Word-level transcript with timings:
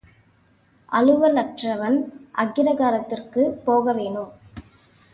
அலுவல் 0.91 1.35
அற்றவன் 1.35 1.99
அக்கிரகாரத்துக்குப் 2.35 3.57
போக 3.65 3.93
வேணும். 3.93 4.31